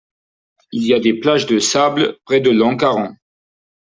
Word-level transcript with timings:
Il 0.71 0.87
y 0.87 0.95
a 0.95 0.99
des 0.99 1.13
plages 1.19 1.45
de 1.45 1.59
sable 1.59 2.17
près 2.25 2.39
de 2.39 2.49
Lankaran. 2.49 3.13